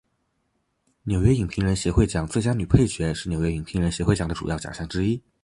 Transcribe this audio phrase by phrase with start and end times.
[1.03, 5.21] 纽约影评人协会奖最佳女配角是纽约影评人协会奖的主要奖项之一。